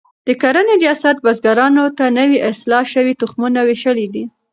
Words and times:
د 0.27 0.29
کرنې 0.41 0.75
ریاست 0.83 1.15
بزګرانو 1.25 1.85
ته 1.97 2.05
نوي 2.19 2.39
اصلاح 2.51 2.83
شوي 2.93 3.13
تخمونه 3.21 3.59
ویشلي 3.67 4.07
دي. 4.13 4.23